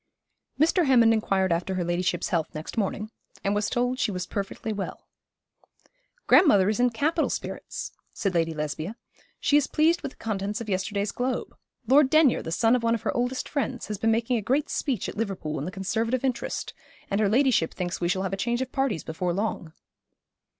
[0.59, 0.87] Mr.
[0.87, 3.11] Hammond inquired after her ladyship's health next morning,
[3.43, 5.05] and was told she was perfectly well.
[6.25, 8.95] 'Grandmother is in capital spirits,' said Lady Lesbia.
[9.39, 11.55] 'She is pleased with the contents of yesterday's Globe.
[11.85, 14.71] Lord Denyer, the son of one of her oldest friends, has been making a great
[14.71, 16.73] speech at Liverpool in the Conservative interest,
[17.11, 19.71] and her ladyship thinks we shall have a change of parties before long.'